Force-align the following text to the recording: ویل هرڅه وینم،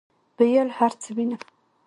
ویل 0.37 0.69
هرڅه 0.77 1.09
وینم، 1.17 1.41